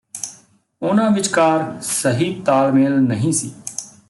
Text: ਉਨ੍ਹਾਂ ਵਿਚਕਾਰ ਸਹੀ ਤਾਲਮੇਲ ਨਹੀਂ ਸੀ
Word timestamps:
ਉਨ੍ਹਾਂ 0.81 1.09
ਵਿਚਕਾਰ 1.11 1.81
ਸਹੀ 1.81 2.33
ਤਾਲਮੇਲ 2.45 2.99
ਨਹੀਂ 3.01 3.31
ਸੀ 3.31 3.51